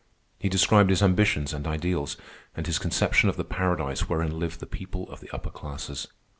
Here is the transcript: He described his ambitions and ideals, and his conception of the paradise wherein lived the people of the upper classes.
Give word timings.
He 0.39 0.49
described 0.49 0.89
his 0.89 1.03
ambitions 1.03 1.53
and 1.53 1.67
ideals, 1.67 2.17
and 2.57 2.65
his 2.65 2.79
conception 2.79 3.29
of 3.29 3.37
the 3.37 3.43
paradise 3.43 4.09
wherein 4.09 4.39
lived 4.39 4.59
the 4.59 4.65
people 4.65 5.07
of 5.11 5.19
the 5.19 5.29
upper 5.31 5.51
classes. 5.51 6.07